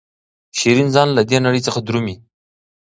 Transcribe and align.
شیرین 0.57 0.89
ځان 0.95 1.07
له 1.17 1.21
دې 1.29 1.37
نړۍ 1.45 1.61
څخه 1.67 1.79
درومي. 1.87 2.15